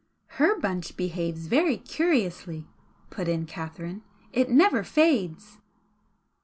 "HER 0.41 0.59
bunch 0.59 0.97
behaves 0.97 1.45
very 1.45 1.77
curiously," 1.77 2.65
put 3.11 3.27
in 3.27 3.45
Catherine 3.45 4.01
"It 4.33 4.49
never 4.49 4.83
fades." 4.83 5.59